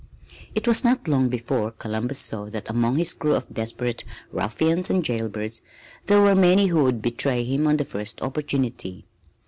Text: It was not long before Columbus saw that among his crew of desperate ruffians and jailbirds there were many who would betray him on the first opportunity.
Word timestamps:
It 0.55 0.67
was 0.67 0.83
not 0.83 1.07
long 1.07 1.29
before 1.29 1.69
Columbus 1.69 2.17
saw 2.17 2.45
that 2.45 2.71
among 2.71 2.95
his 2.95 3.13
crew 3.13 3.35
of 3.35 3.53
desperate 3.53 4.03
ruffians 4.31 4.89
and 4.89 5.05
jailbirds 5.05 5.61
there 6.07 6.19
were 6.21 6.33
many 6.33 6.65
who 6.65 6.83
would 6.85 7.03
betray 7.03 7.43
him 7.43 7.67
on 7.67 7.77
the 7.77 7.85
first 7.85 8.19
opportunity. 8.23 9.05